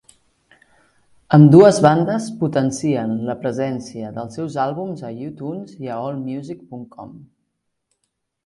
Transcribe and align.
Ambdues 1.37 1.79
bandes 1.85 2.29
potencien 2.39 3.13
la 3.27 3.35
presència 3.43 4.11
dels 4.17 4.39
seus 4.39 4.57
àlbums 4.67 5.05
a 5.11 5.13
iTunes 5.29 5.77
i 5.85 5.93
Allmusic.com. 5.99 7.17